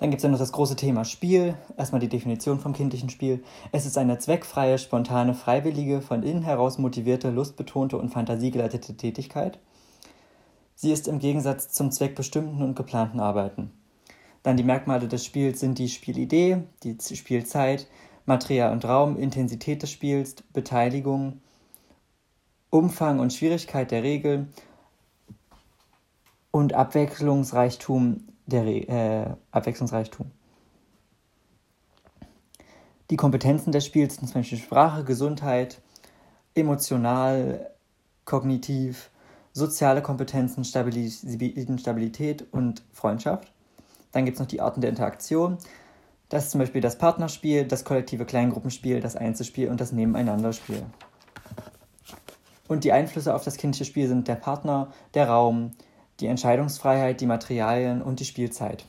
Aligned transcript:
Dann 0.00 0.08
gibt 0.08 0.20
es 0.20 0.22
ja 0.22 0.30
noch 0.30 0.38
das 0.38 0.52
große 0.52 0.76
Thema 0.76 1.04
Spiel. 1.04 1.58
Erstmal 1.76 2.00
die 2.00 2.08
Definition 2.08 2.58
vom 2.58 2.72
kindlichen 2.72 3.10
Spiel. 3.10 3.44
Es 3.70 3.84
ist 3.84 3.98
eine 3.98 4.18
zweckfreie, 4.18 4.78
spontane, 4.78 5.34
freiwillige, 5.34 6.00
von 6.00 6.22
innen 6.22 6.42
heraus 6.42 6.78
motivierte, 6.78 7.28
lustbetonte 7.28 7.98
und 7.98 8.08
fantasiegeleitete 8.08 8.96
Tätigkeit. 8.96 9.58
Sie 10.74 10.90
ist 10.90 11.06
im 11.06 11.18
Gegensatz 11.18 11.68
zum 11.68 11.92
zweckbestimmten 11.92 12.62
und 12.62 12.76
geplanten 12.76 13.20
Arbeiten. 13.20 13.72
Dann 14.42 14.56
die 14.56 14.62
Merkmale 14.62 15.06
des 15.06 15.22
Spiels 15.26 15.60
sind 15.60 15.78
die 15.78 15.90
Spielidee, 15.90 16.62
die 16.82 16.96
Spielzeit, 17.14 17.86
Material 18.24 18.72
und 18.72 18.86
Raum, 18.86 19.18
Intensität 19.18 19.82
des 19.82 19.90
Spiels, 19.90 20.36
Beteiligung, 20.54 21.42
Umfang 22.70 23.18
und 23.18 23.34
Schwierigkeit 23.34 23.90
der 23.90 24.02
Regel 24.02 24.48
und 26.52 26.72
Abwechslungsreichtum 26.72 28.29
der 28.50 28.66
äh, 28.66 29.34
Abwechslungsreichtum. 29.50 30.30
Die 33.10 33.16
Kompetenzen 33.16 33.72
des 33.72 33.84
Spiels 33.84 34.16
sind 34.16 34.28
zum 34.28 34.40
Beispiel 34.40 34.58
Sprache, 34.58 35.02
Gesundheit, 35.02 35.80
emotional, 36.54 37.70
kognitiv, 38.24 39.10
soziale 39.52 40.02
Kompetenzen, 40.02 40.64
Stabilität 40.64 42.46
und 42.52 42.82
Freundschaft. 42.92 43.52
Dann 44.12 44.24
gibt 44.24 44.36
es 44.36 44.40
noch 44.40 44.46
die 44.46 44.60
Arten 44.60 44.80
der 44.80 44.90
Interaktion. 44.90 45.58
Das 46.28 46.44
ist 46.44 46.50
zum 46.52 46.60
Beispiel 46.60 46.80
das 46.80 46.98
Partnerspiel, 46.98 47.64
das 47.64 47.84
kollektive 47.84 48.24
Kleingruppenspiel, 48.24 49.00
das 49.00 49.16
Einzelspiel 49.16 49.68
und 49.68 49.80
das 49.80 49.90
Nebeneinanderspiel. 49.90 50.84
Und 52.68 52.84
die 52.84 52.92
Einflüsse 52.92 53.34
auf 53.34 53.42
das 53.42 53.56
kindliche 53.56 53.84
Spiel 53.84 54.06
sind 54.06 54.28
der 54.28 54.36
Partner, 54.36 54.92
der 55.14 55.28
Raum, 55.28 55.72
die 56.20 56.26
Entscheidungsfreiheit, 56.26 57.20
die 57.20 57.26
Materialien 57.26 58.02
und 58.02 58.20
die 58.20 58.24
Spielzeit. 58.24 58.84